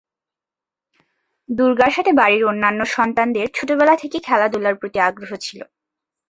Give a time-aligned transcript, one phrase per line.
[1.49, 5.59] দুর্গার সাথে বাড়ির অন্যান্য সন্তানদের ছোটবেলা থেকে খেলাধূলার প্রতি আগ্রহ ছিল।